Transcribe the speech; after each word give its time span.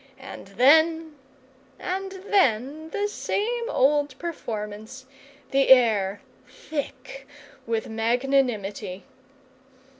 and 0.17 0.47
then 0.57 1.13
and 1.77 2.13
then 2.31 2.89
the 2.89 3.07
same 3.07 3.69
old 3.69 4.17
performance: 4.17 5.05
the 5.51 5.67
air 5.69 6.21
thick 6.47 7.27
with 7.67 7.87
magnanimity. 7.87 9.03